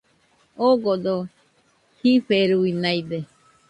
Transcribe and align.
Ogodo 0.67 1.15
jiferunaide 1.99 3.19